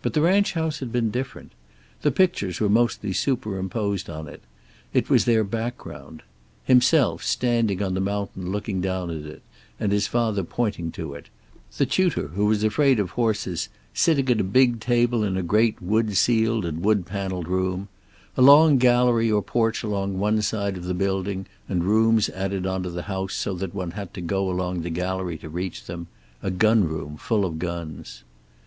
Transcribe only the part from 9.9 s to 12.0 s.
his father pointing to it; the